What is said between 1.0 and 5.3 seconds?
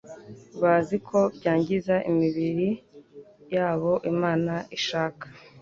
ko byangiza imibiri yabo. Imana ishaka